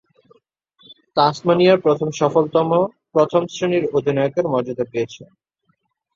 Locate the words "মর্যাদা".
4.47-4.85